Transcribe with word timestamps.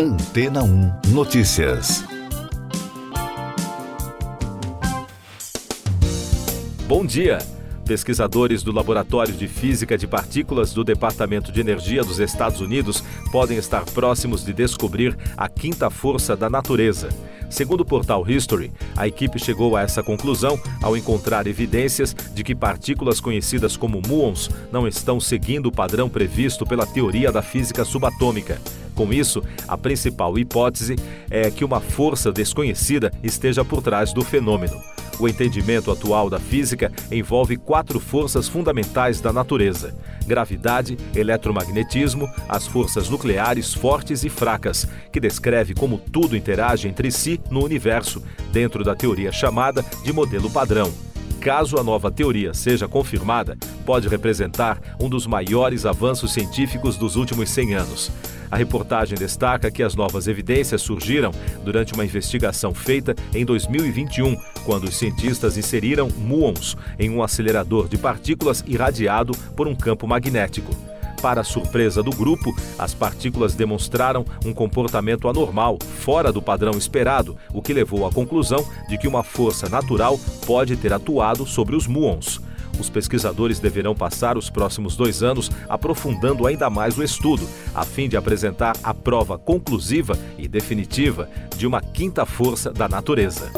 Antena 0.00 0.62
1 0.62 0.92
Notícias. 1.08 2.04
Bom 6.86 7.04
dia. 7.04 7.38
Pesquisadores 7.84 8.62
do 8.62 8.70
Laboratório 8.70 9.34
de 9.34 9.48
Física 9.48 9.98
de 9.98 10.06
Partículas 10.06 10.72
do 10.72 10.84
Departamento 10.84 11.50
de 11.50 11.60
Energia 11.60 12.04
dos 12.04 12.20
Estados 12.20 12.60
Unidos 12.60 13.02
podem 13.32 13.58
estar 13.58 13.84
próximos 13.86 14.44
de 14.44 14.52
descobrir 14.52 15.18
a 15.36 15.48
quinta 15.48 15.90
força 15.90 16.36
da 16.36 16.48
natureza. 16.48 17.08
Segundo 17.50 17.80
o 17.80 17.84
portal 17.84 18.24
History, 18.30 18.70
a 18.96 19.08
equipe 19.08 19.36
chegou 19.40 19.76
a 19.76 19.82
essa 19.82 20.00
conclusão 20.00 20.60
ao 20.80 20.96
encontrar 20.96 21.48
evidências 21.48 22.14
de 22.32 22.44
que 22.44 22.54
partículas 22.54 23.18
conhecidas 23.18 23.76
como 23.76 24.00
muons 24.06 24.48
não 24.70 24.86
estão 24.86 25.18
seguindo 25.18 25.66
o 25.66 25.72
padrão 25.72 26.08
previsto 26.08 26.64
pela 26.64 26.86
teoria 26.86 27.32
da 27.32 27.42
física 27.42 27.84
subatômica. 27.84 28.60
Com 28.98 29.12
isso, 29.12 29.44
a 29.68 29.78
principal 29.78 30.36
hipótese 30.36 30.96
é 31.30 31.52
que 31.52 31.64
uma 31.64 31.78
força 31.80 32.32
desconhecida 32.32 33.12
esteja 33.22 33.64
por 33.64 33.80
trás 33.80 34.12
do 34.12 34.24
fenômeno. 34.24 34.82
O 35.20 35.28
entendimento 35.28 35.92
atual 35.92 36.28
da 36.28 36.40
física 36.40 36.90
envolve 37.08 37.56
quatro 37.56 38.00
forças 38.00 38.48
fundamentais 38.48 39.20
da 39.20 39.32
natureza: 39.32 39.94
gravidade, 40.26 40.98
eletromagnetismo, 41.14 42.28
as 42.48 42.66
forças 42.66 43.08
nucleares 43.08 43.72
fortes 43.72 44.24
e 44.24 44.28
fracas, 44.28 44.88
que 45.12 45.20
descreve 45.20 45.74
como 45.74 45.98
tudo 45.98 46.36
interage 46.36 46.88
entre 46.88 47.12
si 47.12 47.40
no 47.52 47.64
universo, 47.64 48.20
dentro 48.50 48.82
da 48.82 48.96
teoria 48.96 49.30
chamada 49.30 49.84
de 50.02 50.12
modelo 50.12 50.50
padrão. 50.50 50.92
Caso 51.40 51.78
a 51.78 51.84
nova 51.84 52.10
teoria 52.10 52.52
seja 52.52 52.88
confirmada, 52.88 53.56
pode 53.86 54.08
representar 54.08 54.80
um 55.00 55.08
dos 55.08 55.24
maiores 55.24 55.86
avanços 55.86 56.32
científicos 56.32 56.96
dos 56.96 57.14
últimos 57.14 57.48
100 57.48 57.74
anos. 57.74 58.10
A 58.50 58.56
reportagem 58.56 59.18
destaca 59.18 59.70
que 59.70 59.82
as 59.82 59.94
novas 59.94 60.26
evidências 60.26 60.82
surgiram 60.82 61.32
durante 61.64 61.94
uma 61.94 62.04
investigação 62.04 62.74
feita 62.74 63.14
em 63.34 63.44
2021, 63.44 64.36
quando 64.64 64.84
os 64.84 64.96
cientistas 64.96 65.56
inseriram 65.56 66.08
muons 66.16 66.76
em 66.98 67.10
um 67.10 67.22
acelerador 67.22 67.88
de 67.88 67.98
partículas 67.98 68.64
irradiado 68.66 69.32
por 69.54 69.68
um 69.68 69.74
campo 69.74 70.06
magnético. 70.06 70.74
Para 71.20 71.42
surpresa 71.42 72.02
do 72.02 72.10
grupo, 72.10 72.54
as 72.78 72.94
partículas 72.94 73.54
demonstraram 73.54 74.24
um 74.44 74.54
comportamento 74.54 75.28
anormal, 75.28 75.76
fora 75.82 76.32
do 76.32 76.40
padrão 76.40 76.78
esperado, 76.78 77.36
o 77.52 77.60
que 77.60 77.72
levou 77.72 78.06
à 78.06 78.12
conclusão 78.12 78.64
de 78.88 78.96
que 78.96 79.08
uma 79.08 79.24
força 79.24 79.68
natural 79.68 80.18
pode 80.46 80.76
ter 80.76 80.92
atuado 80.92 81.44
sobre 81.44 81.74
os 81.74 81.88
muons. 81.88 82.40
Os 82.78 82.88
pesquisadores 82.88 83.58
deverão 83.58 83.94
passar 83.94 84.36
os 84.38 84.48
próximos 84.48 84.96
dois 84.96 85.22
anos 85.22 85.50
aprofundando 85.68 86.46
ainda 86.46 86.70
mais 86.70 86.96
o 86.96 87.02
estudo, 87.02 87.48
a 87.74 87.84
fim 87.84 88.08
de 88.08 88.16
apresentar 88.16 88.76
a 88.82 88.94
prova 88.94 89.38
conclusiva 89.38 90.18
e 90.38 90.46
definitiva 90.46 91.28
de 91.56 91.66
uma 91.66 91.80
quinta 91.80 92.24
força 92.24 92.72
da 92.72 92.88
natureza. 92.88 93.50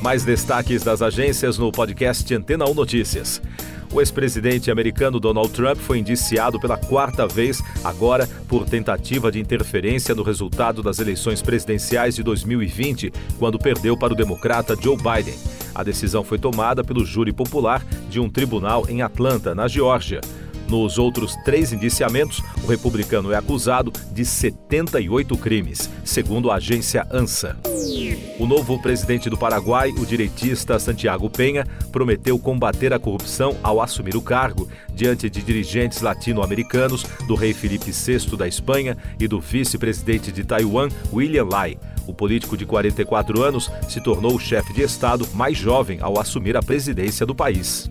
Mais 0.00 0.24
destaques 0.24 0.82
das 0.82 1.02
agências 1.02 1.58
no 1.58 1.72
podcast 1.72 2.32
Antena 2.34 2.64
1 2.68 2.74
Notícias. 2.74 3.42
O 3.92 4.00
ex-presidente 4.00 4.70
americano 4.70 5.18
Donald 5.18 5.50
Trump 5.50 5.78
foi 5.78 5.98
indiciado 5.98 6.60
pela 6.60 6.76
quarta 6.76 7.26
vez, 7.26 7.62
agora 7.82 8.28
por 8.46 8.66
tentativa 8.66 9.32
de 9.32 9.40
interferência 9.40 10.14
no 10.14 10.22
resultado 10.22 10.82
das 10.82 10.98
eleições 10.98 11.40
presidenciais 11.40 12.14
de 12.14 12.22
2020, 12.22 13.12
quando 13.38 13.58
perdeu 13.58 13.96
para 13.96 14.12
o 14.12 14.16
democrata 14.16 14.76
Joe 14.80 14.96
Biden. 14.96 15.34
A 15.74 15.82
decisão 15.82 16.22
foi 16.22 16.38
tomada 16.38 16.84
pelo 16.84 17.04
júri 17.04 17.32
popular 17.32 17.84
de 18.10 18.20
um 18.20 18.28
tribunal 18.28 18.84
em 18.88 19.00
Atlanta, 19.00 19.54
na 19.54 19.68
Geórgia. 19.68 20.20
Nos 20.68 20.98
outros 20.98 21.34
três 21.44 21.72
indiciamentos, 21.72 22.42
o 22.62 22.66
republicano 22.66 23.32
é 23.32 23.36
acusado 23.36 23.90
de 24.12 24.22
78 24.22 25.36
crimes, 25.38 25.88
segundo 26.04 26.50
a 26.50 26.56
agência 26.56 27.06
ANSA. 27.10 27.56
O 28.38 28.46
novo 28.46 28.80
presidente 28.80 29.30
do 29.30 29.38
Paraguai, 29.38 29.90
o 29.96 30.04
direitista 30.04 30.78
Santiago 30.78 31.30
Penha, 31.30 31.66
prometeu 31.90 32.38
combater 32.38 32.92
a 32.92 32.98
corrupção 32.98 33.56
ao 33.62 33.80
assumir 33.80 34.14
o 34.14 34.20
cargo, 34.20 34.68
diante 34.92 35.30
de 35.30 35.42
dirigentes 35.42 36.02
latino-americanos, 36.02 37.02
do 37.26 37.34
rei 37.34 37.54
Felipe 37.54 37.90
VI 37.90 38.36
da 38.36 38.46
Espanha 38.46 38.96
e 39.18 39.26
do 39.26 39.40
vice-presidente 39.40 40.30
de 40.30 40.44
Taiwan, 40.44 40.88
William 41.10 41.44
Lai. 41.44 41.78
O 42.06 42.12
político 42.12 42.56
de 42.56 42.66
44 42.66 43.42
anos 43.42 43.70
se 43.88 44.02
tornou 44.02 44.34
o 44.34 44.40
chefe 44.40 44.72
de 44.72 44.82
Estado 44.82 45.26
mais 45.34 45.56
jovem 45.56 45.98
ao 46.00 46.18
assumir 46.18 46.56
a 46.56 46.62
presidência 46.62 47.24
do 47.24 47.34
país. 47.34 47.88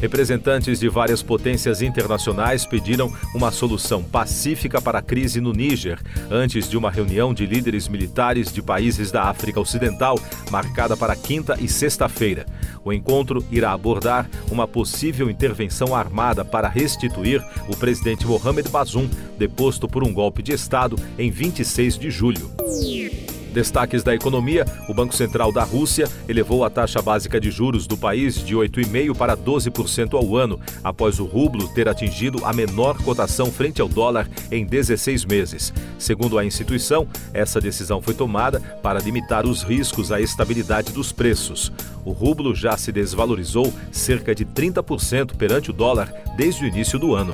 Representantes 0.00 0.80
de 0.80 0.88
várias 0.88 1.22
potências 1.22 1.82
internacionais 1.82 2.64
pediram 2.64 3.12
uma 3.34 3.50
solução 3.50 4.02
pacífica 4.02 4.80
para 4.80 5.00
a 5.00 5.02
crise 5.02 5.40
no 5.40 5.52
Níger, 5.52 6.00
antes 6.30 6.68
de 6.68 6.76
uma 6.76 6.90
reunião 6.90 7.34
de 7.34 7.44
líderes 7.44 7.86
militares 7.86 8.50
de 8.50 8.62
países 8.62 9.10
da 9.10 9.24
África 9.24 9.60
Ocidental, 9.60 10.18
marcada 10.50 10.96
para 10.96 11.14
quinta 11.14 11.56
e 11.60 11.68
sexta-feira. 11.68 12.46
O 12.82 12.92
encontro 12.92 13.44
irá 13.50 13.72
abordar 13.72 14.28
uma 14.50 14.66
possível 14.66 15.28
intervenção 15.28 15.94
armada 15.94 16.44
para 16.44 16.68
restituir 16.68 17.44
o 17.68 17.76
presidente 17.76 18.26
Mohamed 18.26 18.70
Bazoum, 18.70 19.08
deposto 19.38 19.86
por 19.86 20.02
um 20.02 20.12
golpe 20.12 20.42
de 20.42 20.52
Estado 20.52 20.96
em 21.18 21.30
26 21.30 21.98
de 21.98 22.10
julho. 22.10 22.50
Destaques 23.52 24.02
da 24.02 24.14
economia: 24.14 24.64
o 24.88 24.94
Banco 24.94 25.14
Central 25.14 25.52
da 25.52 25.62
Rússia 25.64 26.08
elevou 26.28 26.64
a 26.64 26.70
taxa 26.70 27.02
básica 27.02 27.40
de 27.40 27.50
juros 27.50 27.86
do 27.86 27.96
país 27.96 28.44
de 28.44 28.54
8,5% 28.54 29.16
para 29.16 29.36
12% 29.36 30.14
ao 30.14 30.36
ano, 30.36 30.60
após 30.82 31.18
o 31.18 31.24
rublo 31.24 31.68
ter 31.68 31.88
atingido 31.88 32.44
a 32.44 32.52
menor 32.52 32.96
cotação 33.02 33.50
frente 33.50 33.80
ao 33.80 33.88
dólar 33.88 34.28
em 34.50 34.64
16 34.64 35.24
meses. 35.24 35.72
Segundo 35.98 36.38
a 36.38 36.44
instituição, 36.44 37.06
essa 37.32 37.60
decisão 37.60 38.00
foi 38.00 38.14
tomada 38.14 38.60
para 38.82 39.00
limitar 39.00 39.46
os 39.46 39.62
riscos 39.62 40.12
à 40.12 40.20
estabilidade 40.20 40.92
dos 40.92 41.12
preços. 41.12 41.72
O 42.04 42.12
rublo 42.12 42.54
já 42.54 42.76
se 42.76 42.90
desvalorizou 42.90 43.72
cerca 43.92 44.34
de 44.34 44.44
30% 44.44 45.36
perante 45.36 45.70
o 45.70 45.72
dólar 45.72 46.12
desde 46.36 46.64
o 46.64 46.68
início 46.68 46.98
do 46.98 47.14
ano. 47.14 47.32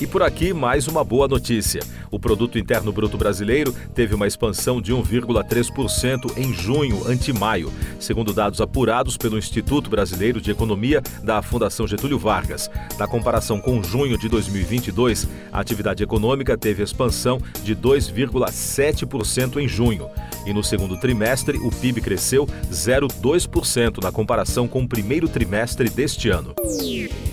E 0.00 0.06
por 0.06 0.22
aqui, 0.22 0.54
mais 0.54 0.88
uma 0.88 1.04
boa 1.04 1.28
notícia. 1.28 1.82
O 2.10 2.18
Produto 2.18 2.58
Interno 2.58 2.90
Bruto 2.90 3.18
Brasileiro 3.18 3.70
teve 3.94 4.14
uma 4.14 4.26
expansão 4.26 4.80
de 4.80 4.94
1,3% 4.94 6.38
em 6.38 6.54
junho 6.54 7.06
ante 7.06 7.34
maio, 7.34 7.70
segundo 7.98 8.32
dados 8.32 8.62
apurados 8.62 9.18
pelo 9.18 9.36
Instituto 9.36 9.90
Brasileiro 9.90 10.40
de 10.40 10.50
Economia 10.50 11.02
da 11.22 11.42
Fundação 11.42 11.86
Getúlio 11.86 12.18
Vargas. 12.18 12.70
Na 12.98 13.06
comparação 13.06 13.60
com 13.60 13.82
junho 13.82 14.16
de 14.16 14.26
2022, 14.30 15.28
a 15.52 15.60
atividade 15.60 16.02
econômica 16.02 16.56
teve 16.56 16.82
expansão 16.82 17.38
de 17.62 17.76
2,7% 17.76 19.58
em 19.58 19.68
junho. 19.68 20.08
E 20.46 20.52
no 20.52 20.64
segundo 20.64 20.96
trimestre, 20.98 21.58
o 21.58 21.70
PIB 21.70 22.00
cresceu 22.00 22.46
0,2% 22.70 24.02
na 24.02 24.10
comparação 24.10 24.66
com 24.66 24.82
o 24.82 24.88
primeiro 24.88 25.28
trimestre 25.28 25.88
deste 25.90 26.28
ano. 26.28 26.54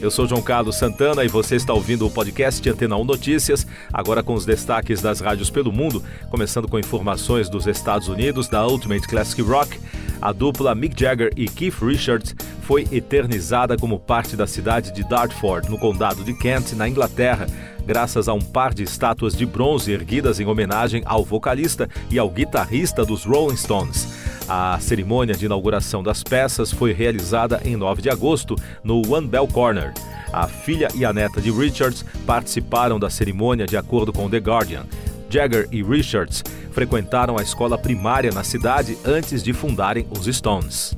Eu 0.00 0.10
sou 0.10 0.26
João 0.26 0.42
Carlos 0.42 0.76
Santana 0.76 1.24
e 1.24 1.28
você 1.28 1.56
está 1.56 1.72
ouvindo 1.72 2.06
o 2.06 2.10
podcast 2.10 2.68
Antena 2.68 2.96
1 2.96 3.04
Notícias, 3.04 3.66
agora 3.92 4.22
com 4.22 4.34
os 4.34 4.44
destaques 4.44 5.00
das 5.00 5.20
rádios 5.20 5.50
pelo 5.50 5.72
mundo, 5.72 6.02
começando 6.30 6.68
com 6.68 6.78
informações 6.78 7.48
dos 7.48 7.66
Estados 7.66 8.08
Unidos 8.08 8.48
da 8.48 8.66
Ultimate 8.66 9.06
Classic 9.06 9.40
Rock. 9.42 9.78
A 10.24 10.32
dupla 10.32 10.74
Mick 10.74 10.98
Jagger 10.98 11.30
e 11.36 11.46
Keith 11.46 11.82
Richards 11.82 12.34
foi 12.62 12.88
eternizada 12.90 13.76
como 13.76 14.00
parte 14.00 14.34
da 14.34 14.46
cidade 14.46 14.90
de 14.90 15.06
Dartford, 15.06 15.68
no 15.68 15.76
condado 15.76 16.24
de 16.24 16.32
Kent, 16.32 16.72
na 16.72 16.88
Inglaterra, 16.88 17.46
graças 17.86 18.26
a 18.26 18.32
um 18.32 18.40
par 18.40 18.72
de 18.72 18.82
estátuas 18.84 19.36
de 19.36 19.44
bronze 19.44 19.92
erguidas 19.92 20.40
em 20.40 20.46
homenagem 20.46 21.02
ao 21.04 21.22
vocalista 21.22 21.90
e 22.10 22.18
ao 22.18 22.30
guitarrista 22.30 23.04
dos 23.04 23.26
Rolling 23.26 23.58
Stones. 23.58 24.08
A 24.48 24.78
cerimônia 24.80 25.34
de 25.34 25.44
inauguração 25.44 26.02
das 26.02 26.22
peças 26.22 26.72
foi 26.72 26.94
realizada 26.94 27.60
em 27.62 27.76
9 27.76 28.00
de 28.00 28.08
agosto 28.08 28.56
no 28.82 29.02
One 29.06 29.28
Bell 29.28 29.46
Corner. 29.46 29.92
A 30.32 30.48
filha 30.48 30.88
e 30.94 31.04
a 31.04 31.12
neta 31.12 31.38
de 31.38 31.50
Richards 31.50 32.02
participaram 32.26 32.98
da 32.98 33.10
cerimônia 33.10 33.66
de 33.66 33.76
acordo 33.76 34.10
com 34.10 34.30
The 34.30 34.38
Guardian. 34.38 34.86
Jagger 35.34 35.66
e 35.72 35.82
Richards 35.82 36.44
frequentaram 36.70 37.36
a 37.36 37.42
escola 37.42 37.76
primária 37.76 38.30
na 38.30 38.44
cidade 38.44 38.96
antes 39.04 39.42
de 39.42 39.52
fundarem 39.52 40.06
os 40.16 40.26
Stones. 40.26 40.94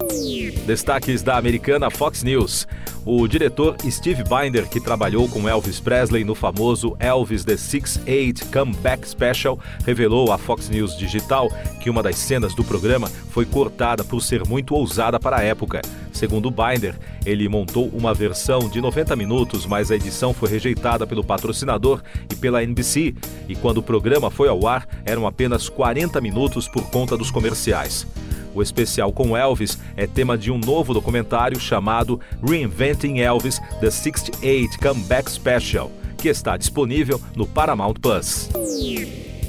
Destaques 0.67 1.23
da 1.23 1.39
americana 1.39 1.91
Fox 1.91 2.23
News. 2.23 2.69
O 3.07 3.27
diretor 3.27 3.77
Steve 3.89 4.25
Binder, 4.25 4.69
que 4.69 4.81
trabalhou 4.81 5.27
com 5.27 5.49
Elvis 5.49 5.81
Presley 5.81 6.23
no 6.23 6.35
famoso 6.35 6.95
Elvis 6.99 7.45
The 7.45 7.57
Six 7.57 8.01
Eight 8.07 8.45
Comeback 8.47 9.09
Special, 9.09 9.59
revelou 9.87 10.31
à 10.31 10.37
Fox 10.37 10.69
News 10.69 10.99
Digital 10.99 11.49
que 11.81 11.89
uma 11.89 12.03
das 12.03 12.17
cenas 12.17 12.55
do 12.55 12.65
programa 12.65 13.09
foi 13.31 13.47
cortada 13.47 14.05
por 14.05 14.21
ser 14.21 14.47
muito 14.47 14.75
ousada 14.75 15.19
para 15.19 15.39
a 15.39 15.43
época. 15.43 15.81
Segundo 16.17 16.51
Binder, 16.51 16.95
ele 17.27 17.47
montou 17.47 17.89
uma 17.89 18.15
versão 18.15 18.71
de 18.71 18.81
90 18.81 19.15
minutos, 19.15 19.67
mas 19.67 19.91
a 19.91 19.97
edição 19.97 20.33
foi 20.33 20.49
rejeitada 20.49 21.07
pelo 21.07 21.23
patrocinador 21.23 22.03
e 22.33 22.35
pela 22.35 22.63
NBC, 22.63 23.15
e 23.47 23.55
quando 23.55 23.79
o 23.79 23.83
programa 23.83 24.31
foi 24.31 24.49
ao 24.49 24.67
ar, 24.67 24.89
eram 25.05 25.27
apenas 25.27 25.69
40 25.69 26.19
minutos 26.23 26.67
por 26.69 26.89
conta 26.89 27.19
dos 27.19 27.31
comerciais. 27.31 28.07
O 28.55 28.63
especial 28.63 29.13
com 29.13 29.37
Elvis 29.37 29.79
é 29.95 30.07
tema 30.07 30.39
de 30.39 30.51
um 30.51 30.57
novo 30.57 30.95
documentário 30.95 31.61
chamado 31.61 32.19
Reinventing 32.43 33.19
Elvis: 33.19 33.61
The 33.81 33.91
68 33.91 34.79
Comeback 34.79 35.31
Special, 35.31 35.93
que 36.17 36.31
está 36.31 36.57
disponível 36.57 37.21
no 37.37 37.47
Paramount 37.47 37.97
Plus. 38.01 38.49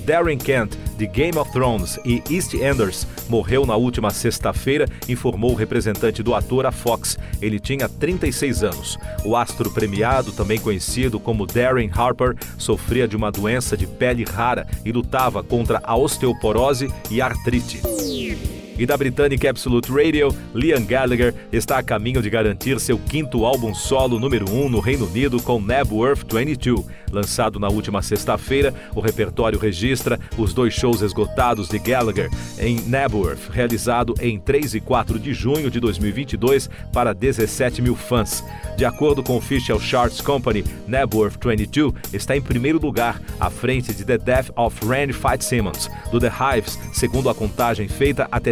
Darren 0.06 0.38
Kent, 0.38 0.78
de 0.98 1.08
Game 1.08 1.38
of 1.38 1.52
Thrones 1.52 2.00
e 2.04 2.22
East 2.30 2.54
Enders, 2.54 3.08
morreu 3.30 3.66
na 3.66 3.76
última 3.76 4.12
sexta-feira, 4.12 4.88
informou 5.08 5.52
o 5.52 5.56
representante 5.56 6.24
do 6.24 6.34
ator 6.34 6.66
à 6.66 6.72
Fox. 6.72 7.18
Ele 7.42 7.60
tinha 7.60 7.88
36 7.88 8.64
anos. 8.64 8.98
O 9.24 9.36
astro 9.36 9.70
premiado, 9.72 10.32
também 10.32 10.60
conhecido 10.60 11.20
como 11.20 11.46
Darren 11.46 11.90
Harper, 11.94 12.36
sofria 12.58 13.08
de 13.08 13.16
uma 13.16 13.32
doença 13.32 13.78
de 13.78 13.86
pele 13.86 14.24
rara 14.24 14.68
e 14.84 14.92
lutava 14.92 15.44
contra 15.44 15.80
a 15.84 15.96
osteoporose 15.96 16.92
e 17.12 17.22
artrite 17.22 17.82
e 18.78 18.86
da 18.86 18.96
Britânica 18.96 19.50
Absolute 19.50 19.92
Radio, 19.92 20.36
Liam 20.54 20.84
Gallagher 20.86 21.34
está 21.52 21.80
a 21.80 21.84
caminho 21.84 22.22
de 22.22 22.30
garantir 22.30 22.80
seu 22.80 22.98
quinto 22.98 23.46
álbum 23.46 23.74
solo 23.74 24.20
número 24.20 24.50
1 24.50 24.66
um 24.66 24.70
no 24.70 24.80
Reino 24.80 25.08
Unido 25.08 25.42
com 25.42 25.60
Nebworth 25.60 26.26
22. 26.32 26.86
Lançado 27.12 27.60
na 27.60 27.70
última 27.70 28.02
sexta-feira, 28.02 28.74
o 28.94 29.00
repertório 29.00 29.58
registra 29.58 30.20
os 30.38 30.54
dois 30.54 30.74
shows 30.74 31.02
esgotados 31.02 31.70
de 31.70 31.80
Gallagher 31.80 32.30
em 32.60 32.82
Nebworth, 32.82 33.50
realizado 33.50 34.14
em 34.20 34.38
3 34.38 34.76
e 34.76 34.82
4 34.82 35.18
de 35.18 35.34
junho 35.34 35.72
de 35.72 35.80
2022 35.80 36.70
para 36.92 37.14
17 37.14 37.82
mil 37.82 37.96
fãs. 37.96 38.44
De 38.76 38.86
acordo 38.86 39.24
com 39.24 39.34
o 39.34 39.38
Official 39.38 39.80
Charts 39.80 40.22
Company, 40.22 40.64
Nebworth 40.88 41.38
22 41.44 41.94
está 42.14 42.36
em 42.36 42.42
primeiro 42.42 42.80
lugar, 42.80 43.22
à 43.40 43.50
frente 43.50 43.94
de 43.94 44.04
The 44.04 44.18
Death 44.18 44.52
of 44.56 44.86
Randy 44.86 45.14
Fitzsimmons, 45.14 45.90
do 46.12 46.20
The 46.20 46.32
Hives, 46.32 46.78
segundo 46.94 47.30
a 47.30 47.36
contagem 47.36 47.88
feita 47.88 48.28
até 48.32 48.52